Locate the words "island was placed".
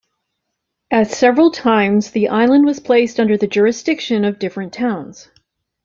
2.29-3.19